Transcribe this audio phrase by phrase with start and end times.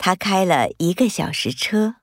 [0.00, 1.96] 他开了一个小时车。